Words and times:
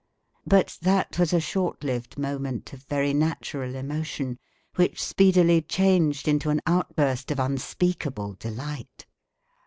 But 0.47 0.79
that 0.81 1.19
was 1.19 1.31
a 1.31 1.39
short 1.39 1.83
lived 1.83 2.17
moment 2.17 2.73
of 2.73 2.81
very 2.85 3.13
natural 3.13 3.75
emotion 3.75 4.39
which 4.75 4.99
speedily 4.99 5.61
changed 5.61 6.27
into 6.27 6.49
an 6.49 6.59
outburst 6.65 7.29
of 7.29 7.37
unspeakable 7.37 8.33
delight. 8.39 9.05